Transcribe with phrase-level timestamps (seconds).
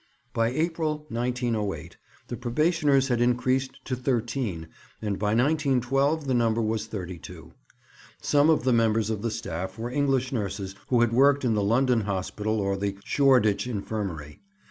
[0.33, 1.95] By April, 1908,
[2.27, 4.67] the probationers had increased to thirteen;
[4.99, 7.51] and by 1912 the number was thirty two.
[8.19, 11.61] Some of the members of the staff were English nurses who had worked in the
[11.63, 14.39] London Hospital or the Shoreditch Infirmary.